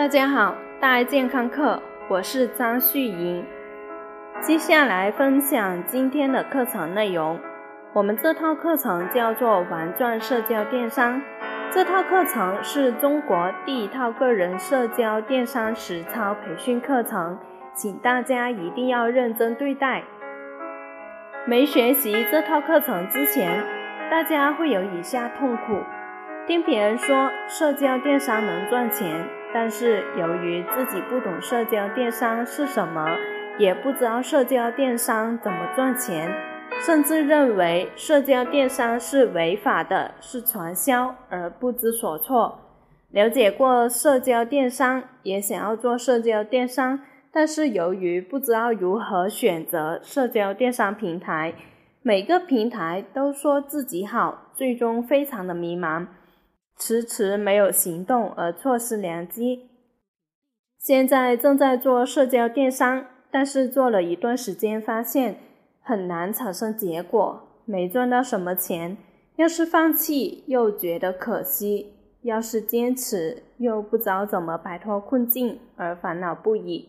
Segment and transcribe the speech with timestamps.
[0.00, 3.44] 大家好，大爱健康课，我是张旭莹。
[4.40, 7.38] 接下来分享今天的课程内容。
[7.92, 11.20] 我们这套课程叫做“玩转社交电商”。
[11.70, 17.38] 这套课程是中国第一套个人社交电商实操培训课程，
[17.74, 20.02] 请大家一定要认真对待。
[21.44, 23.62] 没学习这套课程之前，
[24.10, 25.76] 大家会有以下痛苦：
[26.46, 33.16] 听别人说社交电商能赚钱，但是由于自己不懂社交电商是什么，
[33.58, 36.32] 也不知道社交电商怎么赚钱。
[36.82, 42.58] 甚至认为社交电商是违法的，是传销，而不知所措。
[43.10, 51.52] 了解过社交电商，也想要做社交电商，但是由于不知道如何选择社交电商平台，
[52.02, 56.06] 每个平台都说自己好，最终非常的迷茫，
[56.80, 59.68] 迟迟没有行动而错失良机。
[60.78, 65.36] 现在正在做社交电商，但是做了一段时间，发现。
[65.82, 68.96] 很难产生结果，没赚到什么钱。
[69.36, 71.86] 要是放弃，又觉得可惜；
[72.22, 76.88] 要是坚持，又不知道怎么摆脱困境而烦恼不已。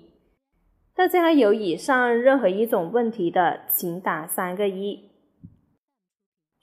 [0.96, 5.11] 大家有以上任何一种问题的，请打三个一。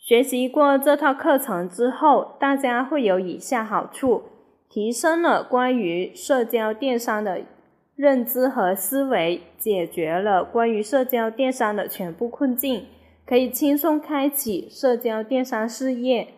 [0.08, 4.22] 学习过这套课程之后，大家会有以下好处：
[4.70, 7.42] 提升了关于社交电商的。
[7.94, 12.86] 认知和思维解决了关于社交电商的全部困境，
[13.26, 16.28] 可以轻松开启社交电商事业，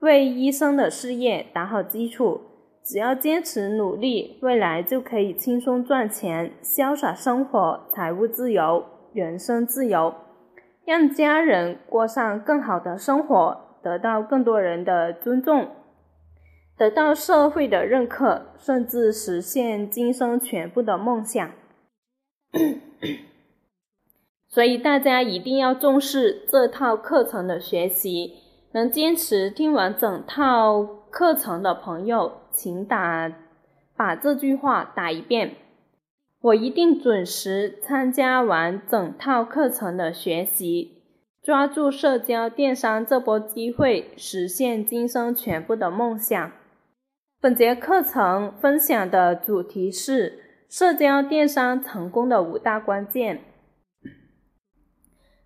[0.00, 2.42] 为医生的事业打好基础。
[2.84, 8.84] 只要坚持努力，未来就可以轻松赚钱、潇洒生活、财务自由、
[9.14, 10.12] 人生自由，
[10.84, 15.68] 让家人过上更好的生活，得到更多人的尊重。
[16.76, 21.50] 得到社会的认可，甚至实现今生全部的梦想。
[24.48, 28.34] 所以大家一定要重视这套课程的学习。
[28.72, 33.30] 能坚持听完整套课程的朋友，请打
[33.94, 35.56] 把这句话打一遍。
[36.42, 41.04] 我一定准时参加完整套课程的学习，
[41.40, 46.50] 抓住社交电商这波机会，实现今生全部的梦想。
[47.40, 53.44] 本节课程分享的主题是社交电商成功的五大关键。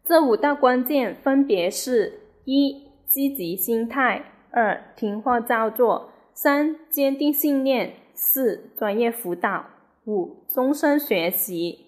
[0.03, 9.76] 这五大关键分别是：一、积极心态；二、听话照做；三、坚定信念；四、专业辅导；
[10.07, 11.87] 五、终身学习。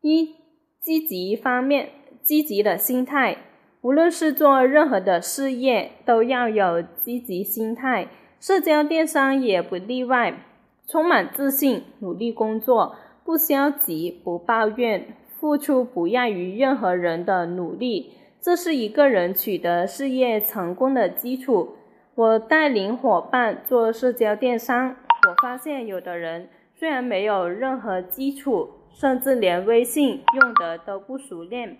[0.00, 0.34] 一、
[0.80, 1.90] 积极方面，
[2.22, 3.36] 积极的心态，
[3.82, 8.08] 无论是做任何的事业，都要有积极心态。
[8.40, 10.42] 社交电商也不例外，
[10.88, 21.76] 充满自信，努力工作，不消极，不抱怨，付出不亚于任何人的努力，这是一个人取得事业成功的基础。
[22.16, 24.96] 我带领伙伴做社交电商，
[25.28, 31.78] 我发现有的人虽然没有任何基础，甚至连微信用的都不熟练，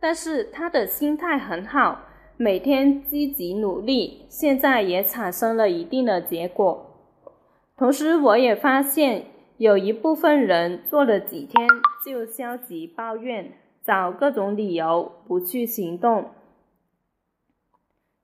[0.00, 2.02] 但是他的心态很好。
[2.36, 7.06] 每天积极努力，现在也产生了一定的结果。
[7.76, 9.26] 同时，我也发现
[9.58, 11.68] 有一部分人做了几天
[12.04, 13.52] 就消极抱怨，
[13.84, 16.32] 找各种理由不去行动。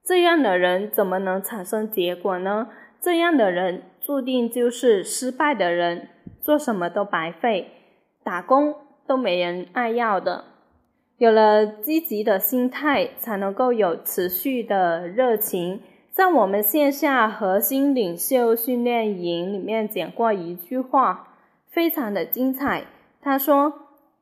[0.04, 2.68] 这样的人怎么能产生结果呢？
[3.02, 6.08] 这样的人注定就是失败的人，
[6.40, 7.72] 做什么都白费，
[8.22, 8.76] 打工
[9.08, 10.44] 都没人爱要的。
[11.18, 15.80] 有了积极的心态，才能够有持续的热情。
[16.12, 21.34] 在我们线下核心领袖训练营里面讲过一句话，
[21.68, 22.84] 非常的精彩。
[23.20, 23.72] 他说：“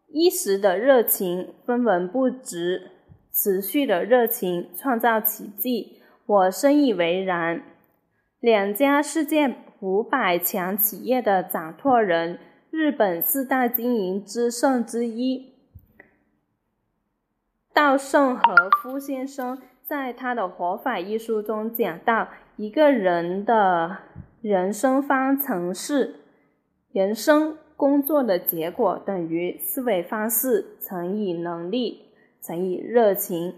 [0.08, 2.92] 一时的热情分文不值，
[3.30, 7.62] 持续的热情创造奇迹。”我深以为然。
[8.40, 12.38] 两家世界五百强企业的掌舵人，
[12.70, 15.53] 日本四大经营之圣之一。
[17.74, 23.98] 稻盛和夫先生在他的《活法》一书中讲到，一个人的
[24.41, 26.20] 人生方程式：
[26.92, 32.06] 人生工作的结果等于思维方式乘以能力
[32.41, 33.54] 乘以热情。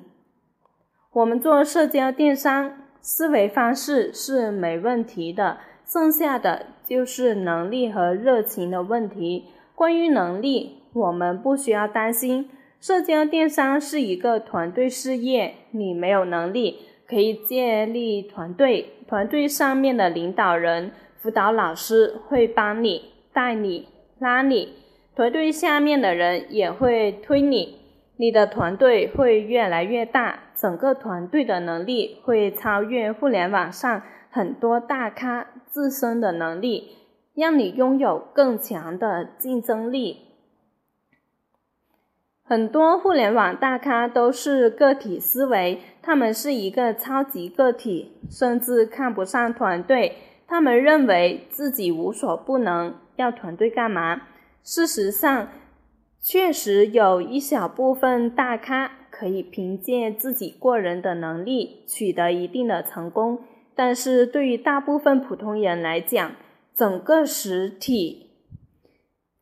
[1.13, 9.47] 我们做社交电商，思维方式是没问题的，剩下的就是能力和热情的问题。
[9.75, 12.49] 关于能力，我们不需要担心。
[12.81, 23.89] 社交电商是一个团队事业，你没有能力可以建立团队，团队上面的领导人辅导老师会帮你带你
[24.19, 24.75] 拉你，
[25.17, 27.79] 团队下面的人也会推你，
[28.23, 36.99] 你的团队会越来越大，整个团队的能力会超越互联网上很多大咖自身的能力，
[37.35, 40.19] 让你拥有更强的竞争力。
[42.45, 50.15] 很多互联网大咖都是个体思维，他们是一个超级个体，甚至看不上团队。
[50.47, 54.23] 他们认为自己无所不能，要团队干嘛？
[54.63, 55.49] 事实上，
[56.25, 63.41] 确实有一小部分大咖可以凭借自己过人的能力取得一定的成功，
[63.75, 66.37] 但是对于大部分普通人来讲，
[66.77, 68.31] 整个实体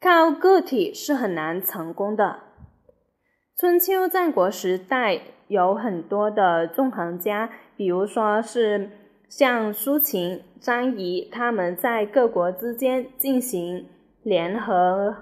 [0.00, 2.40] 靠个体是很难成功的。
[3.54, 8.90] 春秋战国时代有很多的纵横家，比如说是
[9.28, 13.86] 像苏秦、张仪，他们在各国之间进行
[14.22, 15.14] 联合、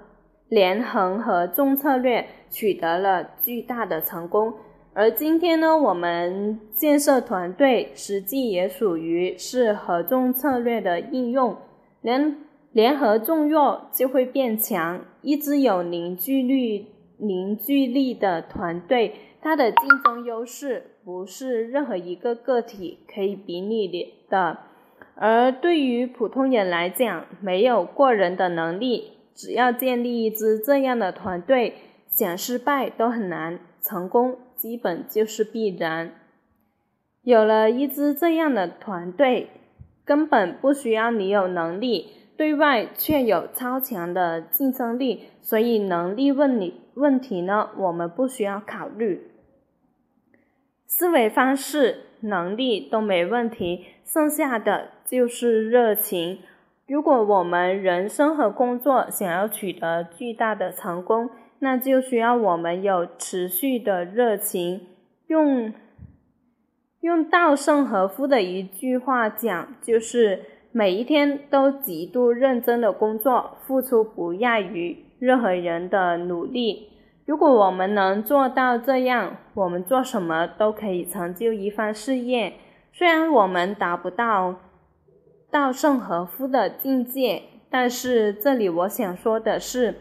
[0.49, 4.53] 连横合纵策略，取得了巨大的成功。
[4.93, 11.55] 而今天呢，我们建设团队实际也属于是合纵策略的应用，
[12.01, 12.35] 联
[12.71, 16.87] 联合纵弱就会变强，一支有凝聚力。
[17.21, 23.89] 凝聚力的团队，它的竞争优势不是任何一个个体可以比拟
[24.29, 24.57] 的。
[25.15, 31.75] 而对于普通人来讲，没有过人的能力，只要建立一支这样的团队，
[32.09, 36.11] 想失败都很难，成功基本就是必然。
[37.21, 39.47] 有了一支这样的团队，
[40.03, 42.09] 根本不需要你有能力。
[42.35, 49.31] 对外却有超强的竞争力，所以能力问你问题呢，我们不需要考虑。
[50.85, 56.39] 思维方式、能力都没问题，剩下的就是热情。
[56.89, 64.87] 如果我们人生和工作想要取得巨大的成功，那就需要我们有持续的热情。
[65.27, 65.71] 用
[67.01, 70.43] 用稻盛和夫的一句话讲，就是。
[70.71, 76.89] 每一天都极度认真的工作，付出不亚于任何人的努力。
[77.25, 82.53] 如果我们能做到这样，我们做什么都可以成就一番事业。
[82.93, 84.59] 虽然我们达不到
[85.51, 89.95] 稻盛和夫的境界，但是这里我想说的是，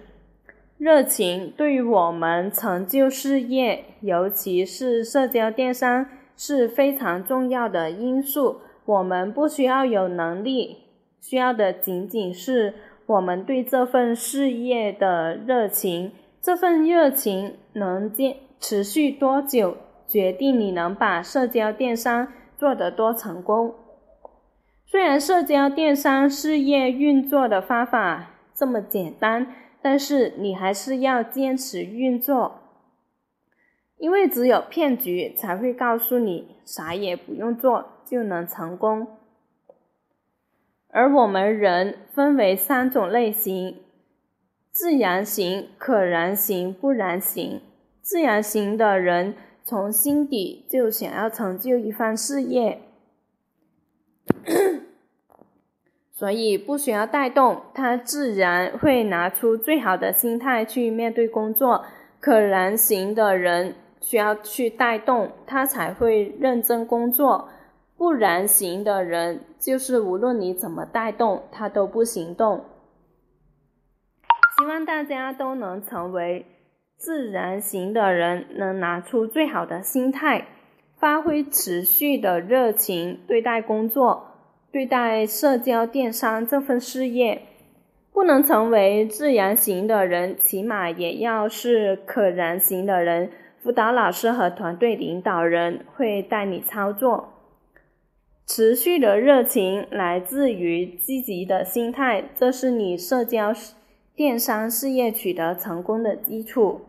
[0.77, 6.07] 热情对于我们成就事业，尤其是社交电商
[6.37, 8.61] 是非常重要的因素。
[8.85, 10.79] 我们不需要有能力，
[11.21, 12.75] 需要的仅仅是
[13.07, 16.13] 我们对这份事业的热情。
[16.41, 23.75] 这份热情能坚持续多久，决定你能把社交电商做得多成功。
[24.91, 32.61] 虽然社交电商事业运作的方法这么简单，但是你还是要坚持运作，
[33.99, 37.95] 因为只有骗局才会告诉你啥也不用做。
[38.09, 39.07] 就能成功。
[40.89, 43.83] 而我们人分为三种类型：
[44.71, 47.61] 自然型、可燃型、不燃型。
[48.01, 52.81] 自然型的人从心底就想要成就一番事业，
[56.19, 61.85] 所以不需要带动，他自然会拿出最好的心态去面对工作。
[62.19, 67.49] 可燃型的人需要去带动，他才会认真工作。
[67.97, 72.65] 不然型的人，就是无论你怎么带动，他都不行动。
[74.59, 76.45] 希望大家都能成为
[76.97, 80.49] 自然型的人，能拿出最好的心态，
[80.99, 84.28] 发挥持续的热情对待工作，
[84.71, 87.43] 对待社交电商这份事业。
[88.11, 93.31] 不能成为自然型的人，起码也要是可燃型的人。
[93.63, 97.35] 辅导老师和团队领导人会带你操作。
[98.45, 103.53] 持续的热情来自于积极的心态，这是你社交
[104.17, 106.81] 电商事业取得成功的基础。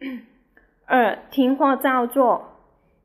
[0.86, 2.55] 二、听话照做。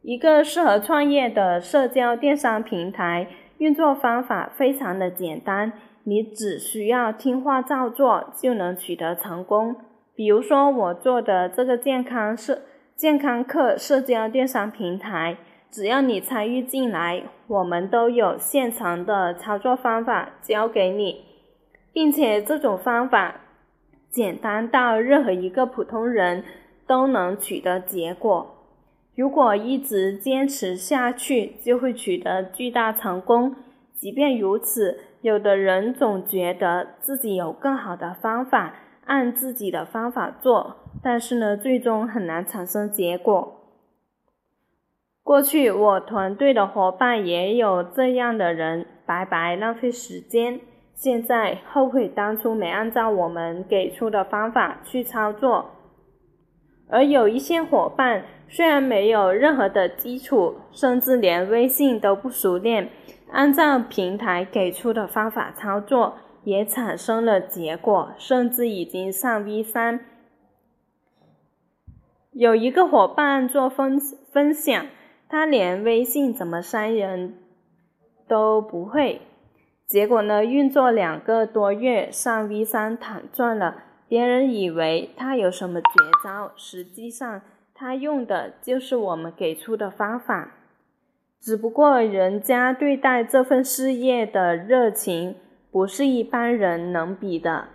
[0.02, 3.28] 一个适合创业的社交电商平台
[3.60, 9.76] 运作方法非常的简单，你只需要听话照做就能取得成功。
[10.16, 12.62] 比如说我做的这个健康社
[12.96, 15.38] 健康课社交电商平台。
[15.72, 21.24] 只要你参与进来，我们都有现成的操作方法教给你，
[21.94, 23.36] 并且这种方法
[24.10, 26.44] 简单到任何一个普通人
[26.86, 28.61] 都能取得结果。
[29.16, 33.56] 如果一直坚持下去，就会取得巨大成功。
[33.96, 38.74] 即便如此，有的人总觉得自己有更好的方法，
[39.06, 43.58] 按自己的方法做，但是呢，最终很难产生结果。
[45.24, 50.60] 过去我团队的伙伴也有这样的人，白白浪费时间，
[50.96, 55.72] 现在后悔当初没按照我们给出的方法去操作。
[56.90, 62.90] 而有一些伙伴虽然没有任何的基础，甚至连微信都不熟练。
[63.32, 70.02] 按照平台给出的方法操作，也产生了结果，甚至已经上 V 三。
[72.34, 73.98] 有一个伙伴做分
[74.34, 74.86] 分享，
[75.30, 77.38] 他连微信怎么删人
[78.28, 79.22] 都不会，
[79.88, 83.84] 结果呢，运作两个多月上 V 三躺赚了。
[84.10, 85.88] 别人以为他有什么绝
[86.22, 87.42] 招，实际上
[87.82, 90.52] 他用的就是我们给出的方法。
[91.40, 95.36] 只不过人家对待这份事业的热情
[95.72, 97.70] 不是一般人能比的，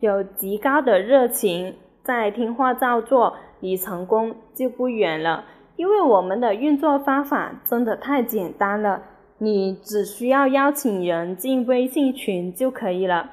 [0.00, 5.46] 有极高的热情，再听话照做，离成功就不远了。
[5.76, 9.04] 因为我们的运作方法真的太简单了，
[9.38, 13.30] 你只需要邀请人进微信群就可以了。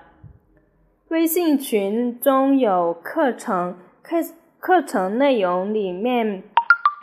[1.10, 4.16] 微信群中有课程，课
[4.60, 6.44] 课程内容里面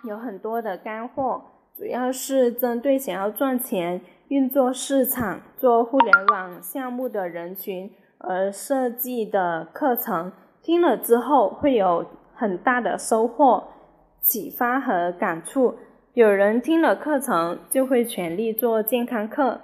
[0.04, 1.42] 有很多的干货。
[1.74, 10.32] 主要是针对想要赚钱、运作市场、做互联网项目的人群而设计的课程，
[10.62, 13.64] 听了之后会有很大的收获、
[14.20, 15.76] 启发和感触。
[16.14, 19.60] 有人听了课程就会全力做健康课，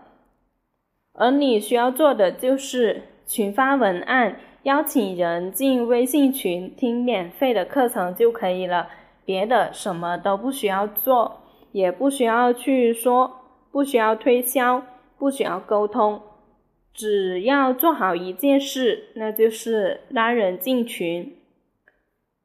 [1.14, 8.88] 而你需要做的就是群发文案，邀请人进微信群听免费的课程就可以了，
[9.24, 11.38] 别的什么都不需要做。
[11.72, 13.32] 也不需要去说，
[13.70, 14.84] 不需要推销，
[15.18, 16.20] 不需要沟通，
[16.92, 21.34] 只要做好一件事，那就是拉人进群。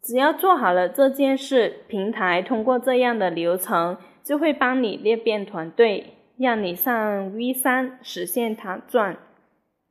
[0.02, 9.18] 只要做好了这件事，平台通过这样的流程，就会帮你裂变团队，让你上 V 三实现躺赚。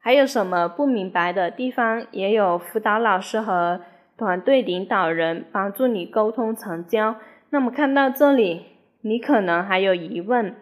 [0.07, 3.81] 还有什么不明白的地方，也有辅导老师和
[4.17, 7.17] 团队领导人帮助你沟通成交。
[7.51, 8.67] 那么看到这里。
[9.01, 10.55] 你可能还有疑问，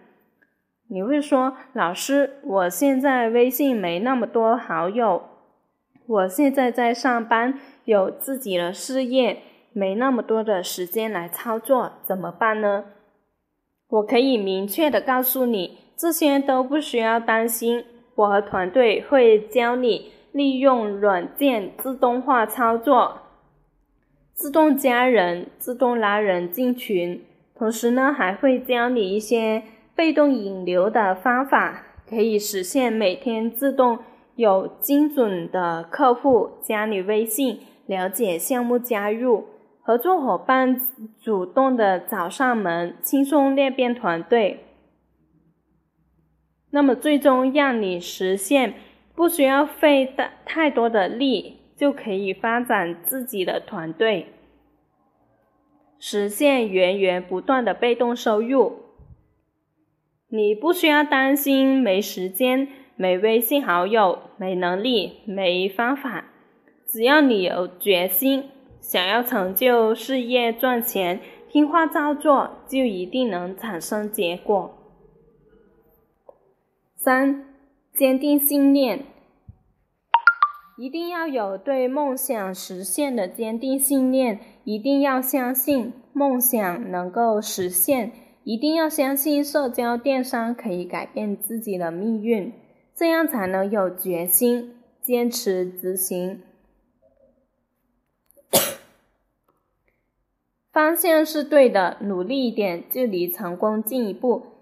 [0.89, 5.23] 你会说：“老师，我现在微信没那么多好友，
[6.07, 9.43] 我现在在上班，有自己的事业，
[9.75, 12.85] 没那么多的时间来操作，怎么办呢？”
[13.89, 17.85] 我可以明确的告诉你，这些都不需要担心，
[18.17, 23.19] 我和团队会教你利用软件自动化操作，
[24.33, 27.25] 自动加人，自动拉人进群。
[27.57, 29.63] 同时呢，还会教你一些
[29.95, 34.01] 被动引流的方法，可以实现每天自动
[34.35, 39.45] 有精准的客户加你微信，了解项目加入，
[39.81, 40.81] 合作伙伴
[41.21, 44.64] 主动的找上门，轻松裂变团队。
[46.75, 48.75] 那么最终让你实现
[49.15, 54.27] 不需要费的太多的力，就可以发展自己的团队。
[56.01, 58.81] 实现源源不断的被动收入，
[60.29, 62.67] 你不需要担心没时间、
[62.97, 66.25] 没微信好友、没能力、没方法。
[66.85, 68.51] 只要你有决心，
[68.81, 74.84] 想要成就事业、赚钱，听话照做，就一定能产生结果。
[77.05, 77.45] 三、
[77.93, 79.05] 坚定信念，
[80.79, 84.41] 一定要有对梦想实现的坚定信念。
[84.65, 88.13] 一定要相信梦想能够实现，
[88.45, 92.55] 一定要相信社交电商可以改变自己的命运，
[92.95, 96.41] 这样才能有决心坚持执行。
[100.73, 104.54] 方向是对的，努力一点就离成功近一步。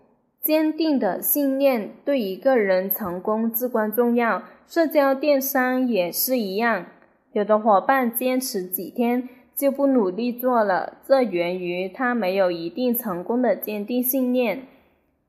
[0.43, 6.87] 坚定的信念对一个人成功至关重要，社交电商也是一样。
[7.33, 9.29] 有的伙伴坚持几天。
[9.55, 14.67] 就不努力做了，这源于他没有一定成功的坚定信念。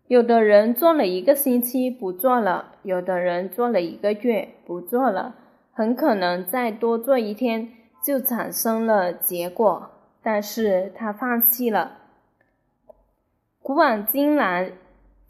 [0.07, 5.35] 有的人做了一个星期不做了，有的人做了一个月不做了，
[5.73, 7.69] 很可能再多做一天
[8.01, 9.91] 就产生了结果，
[10.23, 11.97] 但是他放弃了。
[13.61, 14.71] 古往今来，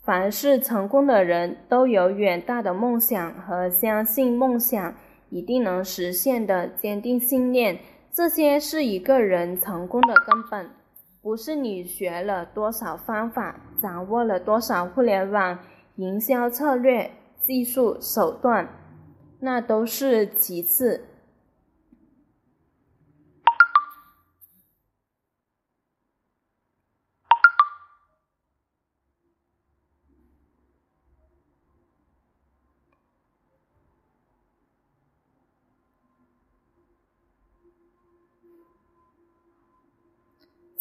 [0.04, 4.94] 凡是成功的人都有远大的梦想和相信梦想
[5.30, 7.80] 一定能实现的坚定信念。
[8.12, 10.70] 这些是一个人成功的根本，
[11.22, 15.58] 不是你学了多少方法，掌握了多少互联网
[15.96, 17.10] 营销策略，
[17.42, 18.68] 技术手段，
[19.40, 21.06] 那都是其次。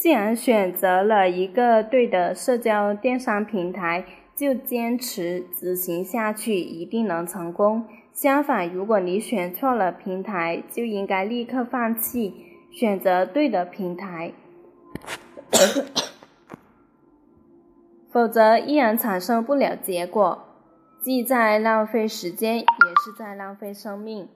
[0.03, 4.05] 既然选择了一个对的社交电商平台，
[4.35, 7.87] 就坚持执行下去，一定能成功。
[8.13, 12.35] 相反，如果你选错了平台，就应该立刻放弃，
[12.73, 14.33] 选择对的平台，
[18.11, 20.43] 否则依然产生不了结果，
[21.01, 22.65] 既在浪费时间，也
[23.05, 24.27] 是在浪费生命。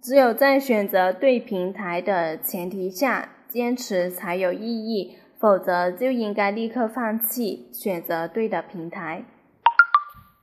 [0.00, 3.28] 只有在选择对平台的前提下。
[3.54, 9.24] 坚持才有意义，否则就应该立刻放弃，选择对的平台。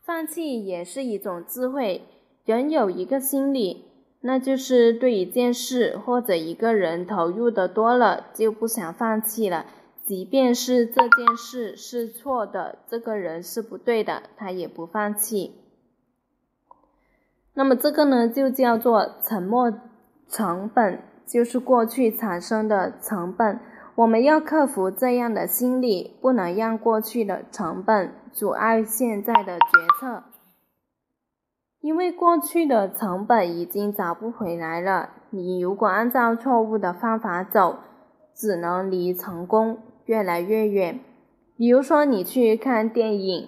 [0.02, 2.04] 放弃也是一种智慧。
[2.46, 3.84] 人有一个心理，
[4.22, 9.66] 那就是对一件事或者一个人投入的多了，就不想放弃了。
[10.06, 15.56] 即便是这件事是错的，这个人是不对的，他也不放弃。
[17.56, 19.74] 那么这个呢，就叫做沉没
[20.30, 21.11] 成本。
[21.32, 23.58] 就是过去产生的成本，
[23.96, 30.24] 我们要克服这样的心理，不能让过去的成本阻碍现在的决策。
[31.80, 35.12] 因为过去的成本已经找不回来了。
[35.30, 37.78] 你如果按照错误的方法走，
[38.36, 41.00] 只能离成功越来越远。
[41.56, 43.48] 比如说，你去看电影，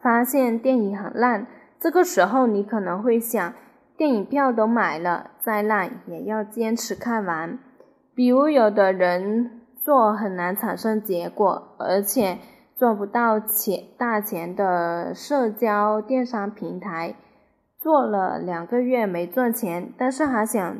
[0.00, 1.48] 发现电影很烂，
[1.80, 3.52] 这个时候你可能会想。
[3.96, 7.58] 电影票都买了，再烂也要坚持看完。
[8.12, 12.38] 比如，有的人做很难产生结果，而且
[12.74, 17.14] 做不到钱大钱的社交电商平台，
[17.78, 20.76] 做了两个月没赚钱，但是还想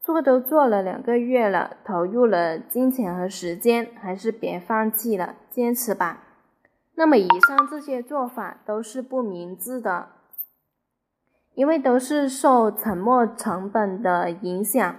[0.00, 6.22] 做，都做了两个月了，投入了金钱和时间，还是别放弃了，坚持吧。
[6.94, 10.08] 那么，以上这些做法都是不明智的。
[11.54, 14.96] 因为都是受沉没成本的影响，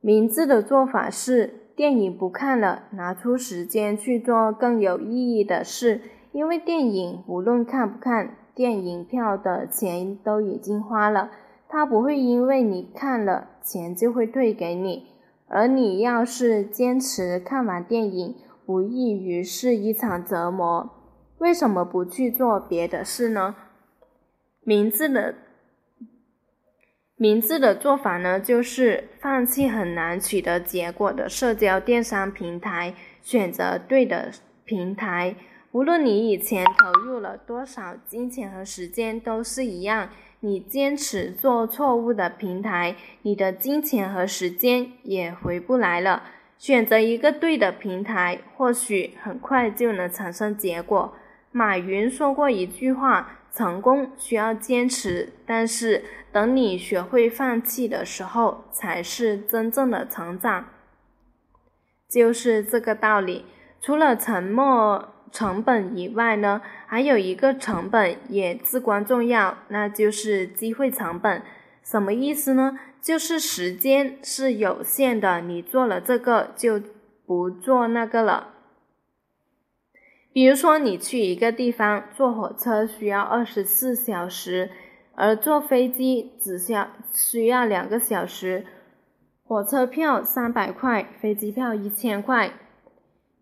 [0.00, 6.00] 明智的做法是电影不看了，拿出时间去做更有意义的事。
[6.32, 11.30] 因为电影无论看不看，电影票的钱都已经花了，
[11.68, 15.08] 他不会因为你看了钱就会退给你。
[15.46, 18.34] 而你要是坚持看完电影，
[18.66, 20.90] 无异于是一场折磨。
[21.38, 23.54] 为什么不去做别的事呢？
[24.64, 25.34] 明智的
[27.16, 34.32] 明智的做法呢，就是放弃很难取得结果的社交电商平台，选择对的
[34.64, 35.36] 平台。
[35.72, 40.08] 无论你以前投入了多少金钱和时间，都是一样。
[40.40, 46.24] 你坚持做错误的平台，你的金钱和时间也回不来了。
[46.58, 51.14] 选择一个对的平台，或许很快就能产生结果。
[51.52, 53.40] 马云说过一句话。
[53.54, 60.66] 成功需要坚持，但是等你学会放弃的时候，才是真正的成长。
[62.08, 63.44] 就是这个道理。
[63.80, 71.42] 除了沉没成本以外呢，还有一个成本也至关重要，那就是机会成本。
[71.82, 72.78] 什么意思呢？
[73.02, 76.80] 就是时间是有限的，你做了这个就
[77.26, 78.53] 不做那个了。
[80.34, 84.68] 比如说，你去一个地方坐火车需要二十四小时，
[85.14, 88.66] 而坐飞机只需要需要两个小时。
[89.44, 92.52] 火车票三百块，飞机票一千块。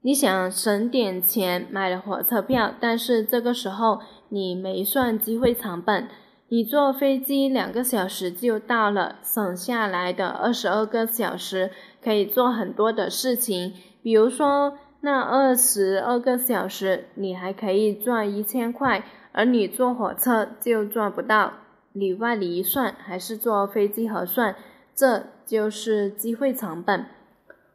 [0.02, 6.06] 你想省点钱买了火车票，但是这个时候你没算机会成本，
[6.48, 11.70] 你坐飞机两个小时就到了，省下来的二十二个小时
[12.04, 14.76] 可以做很多的事情，比如说。
[15.04, 21.54] 那二十二个小时，你还可以赚一千块，而你坐火车就赚不到。
[21.92, 24.54] 里外里一算，还是坐飞机合算，
[24.94, 27.04] 这就是机会成本。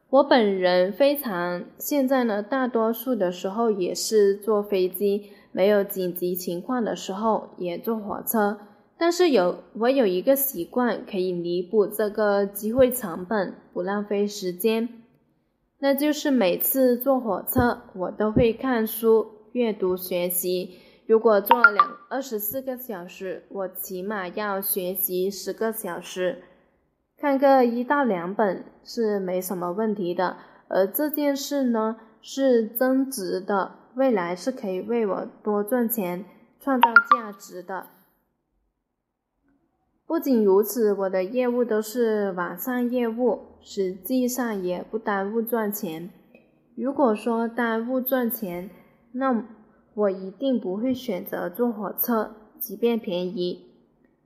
[0.09, 8.57] 我本人非常现在呢，大多数的时候也是坐飞机，没有紧急情况的时候也坐火车。
[8.97, 14.87] 但是有我有一个习惯，可以弥补这个机会成本，不浪费时间。
[15.79, 20.79] 那就是每次坐火车，我都会看书、阅读、学习。
[21.05, 26.43] 如果坐两二十四个小时，我起码要学习十个小时，
[27.17, 30.37] 看个一到两本是没什么问题的。
[30.67, 36.25] 而这件事呢，是增值的，未来是可以为我多赚钱、
[36.59, 37.87] 创造价值的。
[40.05, 46.09] 不仅如此，我的业务都是网上业务，实际上也不耽误赚钱。
[46.75, 48.69] 如果说耽误赚钱，
[49.13, 49.45] 那
[49.93, 53.65] 我一定不会选择坐火车，即便便宜。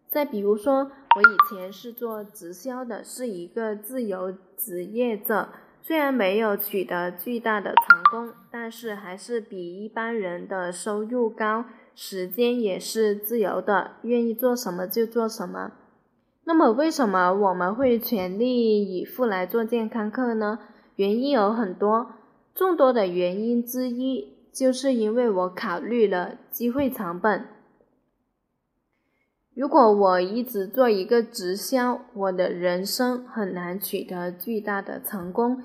[0.09, 5.47] 再比如说，我以前是做直销的，是一个自由职业者，
[5.81, 11.63] 虽然没有取得巨大的成功，但是还是比一般人的收入高，
[11.95, 15.71] 时间也是自由的，愿意做什么就做什么。
[16.43, 20.59] 那么，为什么我们会全力以赴来做健康课呢？
[20.95, 22.13] 原因有很多。
[22.53, 27.45] 众多的原因之一，就是因为我考虑了机会成本。
[29.55, 35.63] 如果我一直做一个直销，我的人生很难取得巨大的成功。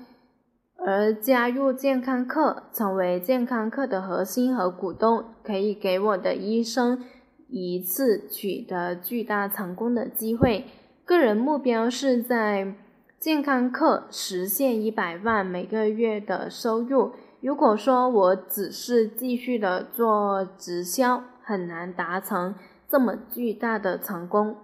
[0.77, 7.03] 而加入健康课，成为健康课的核心和股东，可以给我的医生
[7.49, 10.65] 一次取得巨大成功的机会。
[11.05, 12.75] 个人目标是在。
[13.19, 17.13] 健康课实现一百万每个月的收入。
[17.41, 22.53] 如果说我只是继续的做直销，很难达成
[22.87, 24.57] 这么巨大的成功。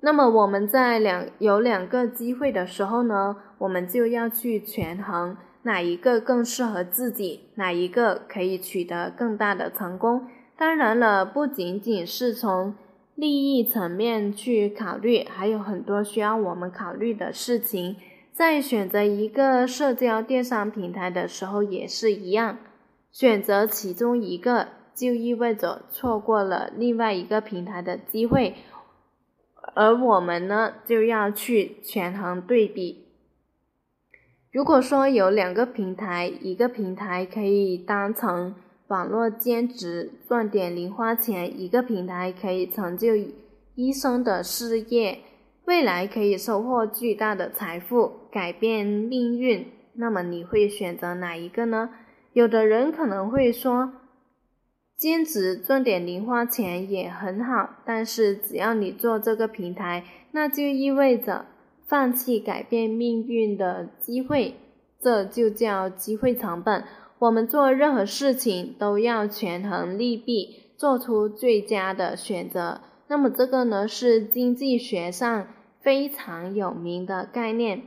[0.00, 10.28] 那么我们在两有两个机会的时候呢，我们就要去权衡哪一个更适合自己，哪一个可以取得更大的成功。
[10.56, 12.74] 当然了，不仅仅是从。
[13.16, 17.96] 利益层面去考虑，还有很多需要我们考虑的事情。
[18.30, 22.58] 在选择一个社交电商平台的时候也是一样，
[23.10, 28.56] 选择其中一个就意味着错过了另外一个平台的机会，
[29.74, 33.06] 而我们呢就要去权衡对比。
[34.52, 38.54] 如果说有两个平台，一个平台可以当成。
[38.88, 43.16] 网络兼职赚点零花钱，一个平台可以成就
[43.74, 45.18] 医生的事业，
[45.64, 49.66] 未来可以收获巨大的财富，改变命运。
[49.94, 51.90] 那么你会选择哪一个呢？
[52.32, 53.92] 有的人可能会说，
[54.96, 61.46] 兼职赚点零花钱也很好，但是只要你做这个平台，那就意味着
[61.88, 64.54] 放弃改变命运的机会，
[65.00, 66.84] 这就叫机会成本。
[67.18, 72.82] 我们做任何事情都要权衡利弊，做出最佳的选择。
[73.08, 75.48] 那么这个呢，是经济学上
[75.80, 77.84] 非常有名的概念。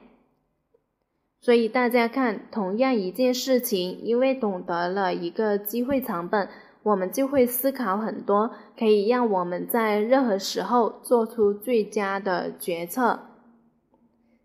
[1.40, 6.50] 所以大家看，同样一件事情，因为懂得了一个机会成本，
[6.82, 13.20] 我们就会思考很多，可以让我们在任何时候做出最佳的决策。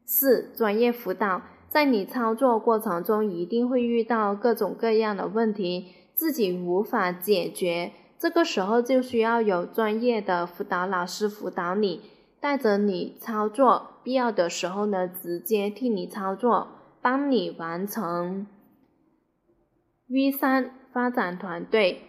[0.05, 1.41] 四、专业辅导。
[1.75, 12.01] 在你操作过程中，一定会遇到各种各样的问题，自己无法解决，这个时候就需要有专业的辅导老师辅导你，
[12.41, 16.69] 带着你操作，必要的时候呢，直接替你操作，
[17.03, 18.47] 帮你完成
[20.09, 22.03] V 三发展团队。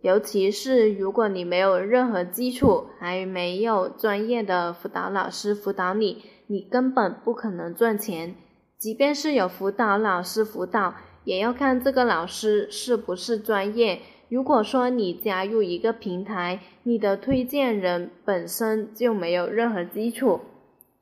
[0.00, 8.36] 尤其是如果你没有任何基础，还没有专业的辅导老师辅导你，你根本不可能赚钱。
[8.78, 14.00] 即便是有辅导老师辅导，也要看这个老师是不是专业。
[14.28, 20.40] 如果说你加入一个平台，你的推荐人本身就没有任何基础，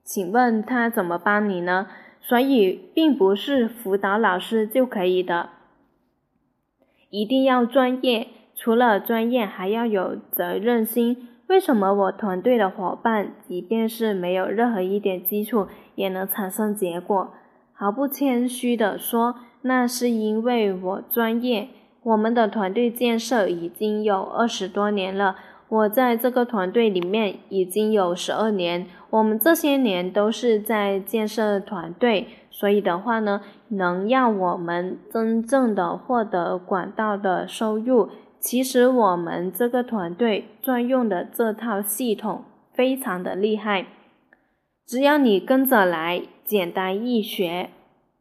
[0.02, 1.88] 请问他怎么帮你呢？
[2.22, 5.50] 所以，并不是辅导老师就可以的，
[7.10, 8.28] 一定要专业。
[8.54, 11.28] 除了专业，还要有责任心。
[11.46, 17.34] 为什么我团队的伙伴，即便是没有任何一点基础，也能产生结果？
[17.78, 21.68] 毫不谦虚地说，那是因为我专业。
[22.02, 25.36] 我们的团队建设已经有二十多年了，
[25.68, 28.86] 我在这个团队里面已经有十二年。
[29.10, 38.08] 我们这些年都是在建设团队，所以的话呢，能让我们真正的获得管道的收入。
[38.40, 43.86] 其实我们这个团队专用的这套系统非常的厉害，
[44.86, 46.22] 只要你跟着来。
[46.46, 47.70] 简单易学，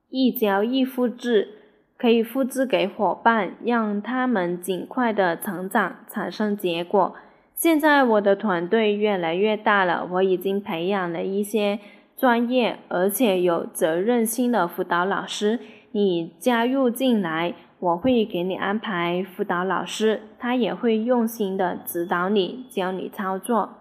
[0.09, 1.49] 易教易复制，
[1.95, 7.13] 可以复制给伙伴，让他们尽快的成长，产生结果。
[7.53, 11.79] 现在我的团队越来越大了，我已经培养了一些
[12.17, 15.59] 专业而且有责任心的辅导老师。
[15.91, 23.74] 你加入进来，我会给你安排辅导老师，他也会用心的指导你，教你操作。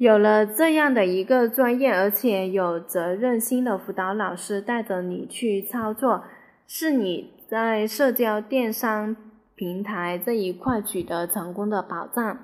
[0.00, 6.24] 有了这样的一个专业而且有责任心的辅导老师带着你去操作，
[6.66, 9.14] 是你在社交电商
[9.54, 12.38] 平台这一块取得成功的保障。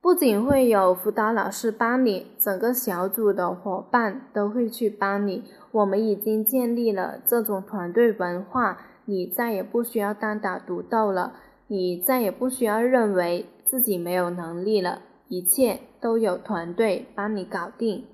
[0.00, 5.42] 不仅会有辅导老师帮你，整个小组的伙伴都会去帮你。
[5.72, 11.32] 我们已经建立了这种团队文化，你再也不需要单打独斗了，
[11.66, 18.04] 你再也不需要认为自己没有能力了，一切都有团队帮你搞定。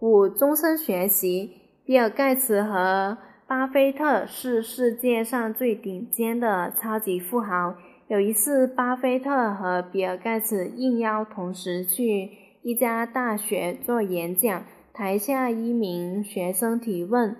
[0.00, 1.52] 五、终身学习。
[1.84, 7.76] 比尔·盖茨和巴菲特是世界上最顶尖的超级富豪。
[8.08, 12.30] 有一次，巴菲特和比尔·盖茨应邀同时去
[12.62, 14.64] 一家大学做演讲。
[14.92, 17.36] 台下一名学生提问：“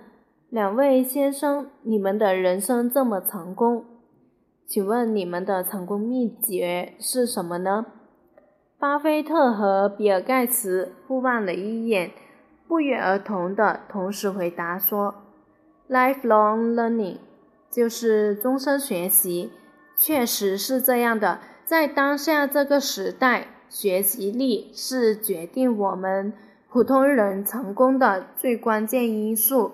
[0.49, 3.85] 两位先生，你们的人生这么成功，
[4.67, 7.85] 请问你们的成功秘诀是什么呢？”
[8.79, 12.11] 巴菲特和比尔·盖茨互望了一眼，
[12.67, 15.15] 不约而同的同时回答说
[15.87, 17.19] ：“Lifelong learning，
[17.69, 19.51] 就是终身学习。”
[19.95, 26.33] 确实是这样的，在当下这个时代，学习力是决定我们
[26.67, 29.71] 普通人成功的最关键因素。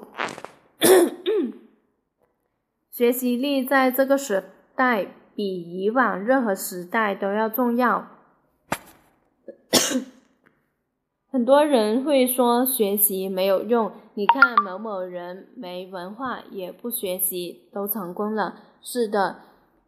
[2.92, 4.44] 学习力在这个时
[4.80, 8.08] 代比以往任何时代都要重要。
[11.30, 18.56] 很多人会说学习没有用，你看某某人没文化也不学习都成功了。
[18.82, 19.42] 是的。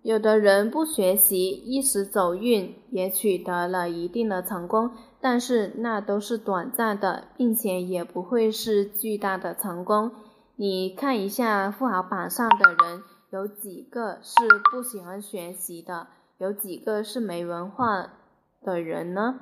[0.04, 10.12] 有的人不学习，一时走运，也取得了一定的成功，但是那都是短暂的，并且也不会是巨大的成功。
[10.56, 14.34] 你看一下富豪榜上的人，有几个是
[14.72, 16.08] 不喜欢学习的？
[16.38, 18.14] 有几个是没文化
[18.62, 19.40] 的人呢？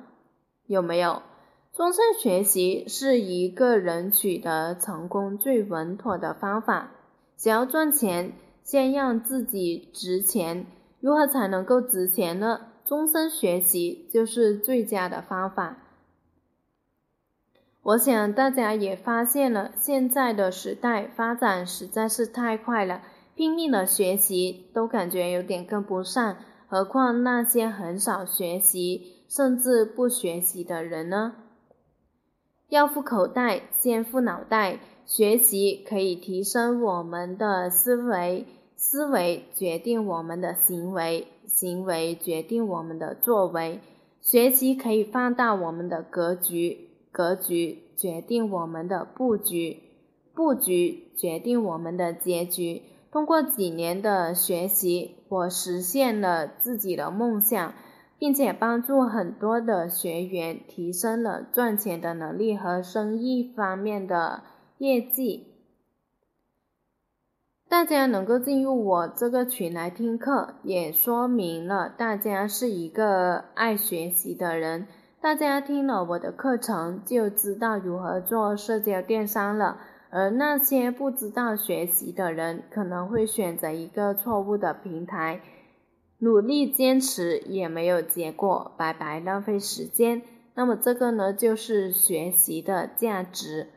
[0.66, 1.22] 有没有？
[1.74, 6.92] 终身学习是一个人取得成功最稳妥的方法。
[7.36, 8.32] 想要赚钱。
[8.62, 10.66] 先让自己值钱，
[11.00, 12.60] 如何才能够值钱呢？
[12.84, 15.78] 终身学习就是最佳的方法。
[17.82, 23.00] 我想大家也发现了，现在的时代发展实在是太快了，
[23.40, 26.36] 拼命的学习都感觉有点跟不上，
[26.68, 31.36] 何况那些很少学习甚至不学习的人呢？
[32.68, 34.78] 要富口袋，先富脑袋。
[35.06, 38.44] 学习可以提升我们的思维。
[38.76, 43.80] 思维决定我们的行为，行为决定我们的作为。
[44.20, 49.78] 学习可以放大我们的格局，格局决定我们的布局，
[50.34, 52.82] 布局决定我们的结局。
[53.12, 57.74] 通过几年的学习，我实现了自己的梦想，
[58.18, 64.42] 并且帮助很多的学员提升了赚钱的能力和生意方面的
[64.78, 65.48] 业绩。
[67.68, 74.86] 大家能够进入我这个群来听课，也说明了大家是一个爱学习的人。
[75.20, 79.78] 大家听了我的课程，就知道如何做社交电商了。
[80.10, 85.40] 而那些不知道学习的人，可能会选择一个错误的平台，
[86.18, 90.22] 努力坚持也没有结果，白白浪费时间。
[90.54, 93.68] 那么这个呢，就是学习的价值。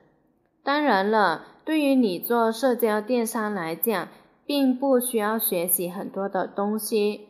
[0.63, 1.47] 当然了。
[1.65, 4.09] 对于你做社交电商来讲，
[4.45, 7.29] 并不需要学习很多的东西，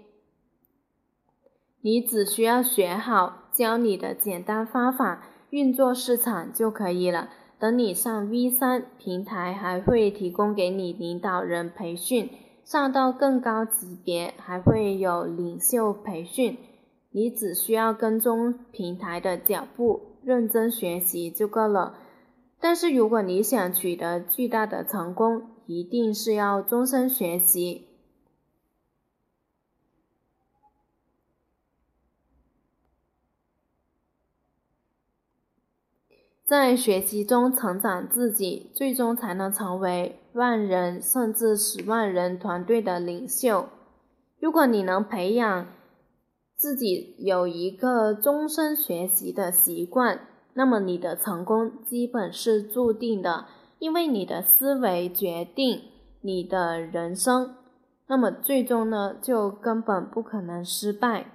[1.82, 7.30] 你只需要学好教你的简单方法运作市场就可以了。
[7.64, 12.30] 等你上 V 三平台，还会提供给你领导人培训，
[12.66, 16.58] 上到更高级别还会有领袖培训。
[17.12, 21.96] 你只需要跟踪平台的脚步，认真学习就够了。
[22.60, 27.88] 但是，如果你想取得巨大的成功，一定是要终身学习，
[36.46, 43.70] 在学习中成长自己，最终才能成为万人甚至十万人团队的领袖。
[44.42, 45.68] 如果你能培养
[46.58, 50.20] 自己有一个终身学习的习惯，
[50.54, 53.46] 那么你的成功基本是注定的，
[53.80, 55.82] 因为你的思维决定
[56.22, 57.56] 你的人生，
[58.08, 61.32] 那么最终呢，就根本不可能失败。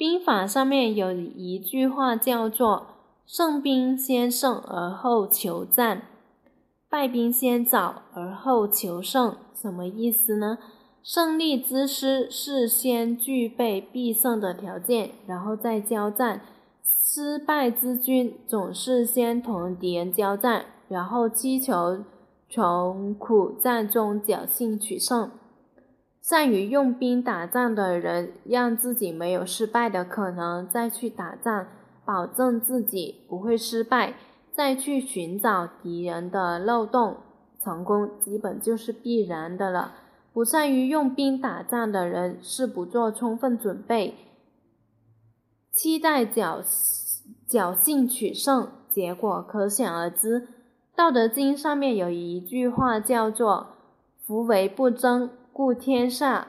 [0.00, 2.86] 兵法上面有一句话叫做
[3.28, 6.04] “胜兵先胜而后求战，
[6.88, 10.56] 败兵先早而后求胜”，什么意思呢？
[11.02, 16.40] 胜利之师是先具备必胜的条件，然后再交战。
[16.82, 21.98] 失败之军总是先同敌人交战，然后祈求
[22.48, 25.30] 从苦战中侥幸取胜。
[26.30, 31.66] 善于用兵打仗的人，让自己没有失败的可能，再去打仗，
[32.04, 34.14] 保证自己不会失败，
[34.52, 37.16] 再去寻找敌人的漏洞，
[37.60, 39.92] 成功基本就是必然的了。
[40.32, 44.14] 不善于用兵打仗的人，是不做充分准备，
[45.72, 46.62] 期待侥
[47.48, 50.42] 侥幸取胜，结果可想而知。
[50.94, 53.66] 《道德经》上面有一句话叫做
[54.24, 55.28] “夫唯不争”。
[55.62, 56.46] 故天下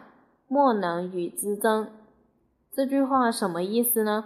[0.47, 1.89] 莫能与之争。
[2.71, 4.23] 这句话什么意思呢？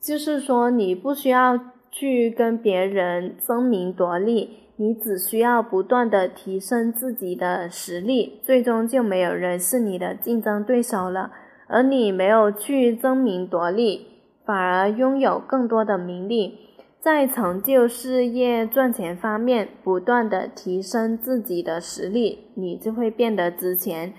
[0.00, 1.58] 就是说，你不需要
[1.90, 11.32] 去跟别人争名夺利，你只需要不断的提升自己的实力，最终就没有人是你的竞争对手了。
[11.66, 14.06] 而你没有去争名夺利，
[14.44, 16.71] 反而拥有更多的名利。
[17.02, 24.14] 在成就事业、赚钱方面不断的提升自己的实力，你就会变得值钱。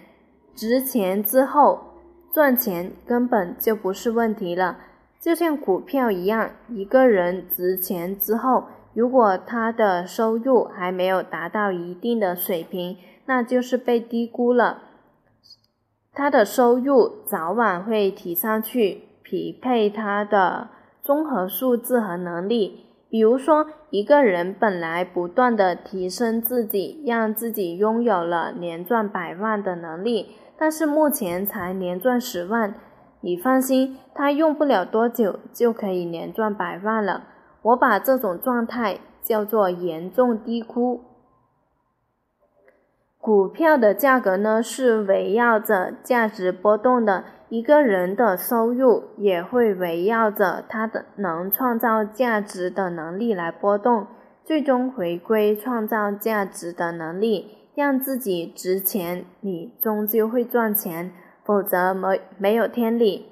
[0.53, 1.79] 值钱之后，
[2.33, 4.79] 赚钱根本就不是问题了。
[5.17, 14.83] 就像股票一样，一个人值钱之后，如果他的收入还没有达到一定的水平，那就是被低估了。
[16.11, 20.67] 他的收入早晚会提上去，匹配他的。
[21.03, 32.73] 综合素质和能力，比如说，一个人本来不断的提升自己，让自己拥有了年赚百万的能力，但是目前才年赚十万，
[33.19, 37.25] 你放心，他用不了多久就可以年赚百万了。
[37.63, 41.01] 我把这种状态叫做严重低估。
[43.23, 47.23] 股票的价格呢，是围绕着价值波动的。
[47.47, 54.07] 一个人的收入也会围绕着他的能创造价值的能力来波动，
[54.43, 61.13] 最终回归创造价值的能力，让自己值钱，你终究会赚钱，
[61.45, 63.27] 否则没没有天理。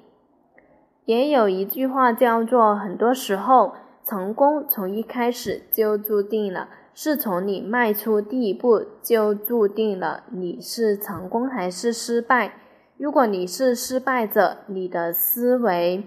[1.04, 12.54] 也有一句话叫做：很多时候，成功从一开始就注定了，是从你迈出第一步就注定了你是成功还是失败。
[12.98, 16.04] 如果你是失败者，你的思维；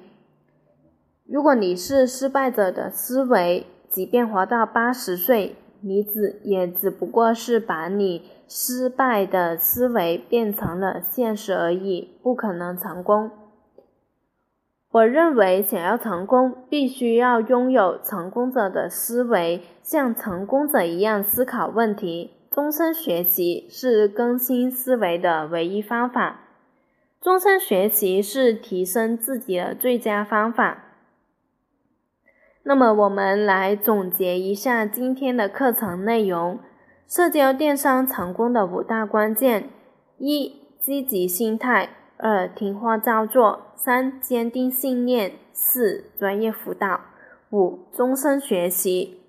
[1.27, 13.31] 如果你是失败者的思维，即便活到八十岁，你只也只不过是把你失败的思维变成了现实而已，不可能成功。
[14.95, 22.31] 我认为，想要成功，必须要拥有成功者的思维，像成功者一样思考问题。
[22.49, 26.39] 终身学习是更新思维的唯一方法。
[27.19, 30.85] 终身学习是提升自己的最佳方法。
[32.63, 36.57] 那么，我们来总结一下今天的课程内容：
[37.05, 39.67] 社交电商成功的五大关键：
[40.19, 47.01] 一、积极心态；二、听话照做；三、坚定信念；四、专业辅导；
[47.51, 49.19] 五、终身学习。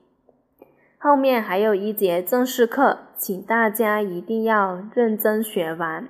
[0.98, 6.08] 后面还有一节正式课，请大家一定要认真学完。